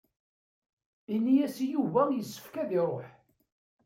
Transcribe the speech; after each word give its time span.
Ini-as 1.13 1.57
i 1.65 1.67
Yuba 1.73 2.01
yessefk 2.09 2.53
ad 2.63 2.71
iṛuḥ. 2.79 3.07